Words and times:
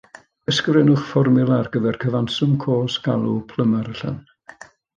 Ysgrifennwch 0.51 1.03
fformiwla 1.09 1.59
ar 1.65 1.69
gyfer 1.75 1.99
cyfanswm 2.05 2.55
cost 2.65 3.01
galw 3.09 3.37
plymar 3.53 3.93
allan 3.95 4.21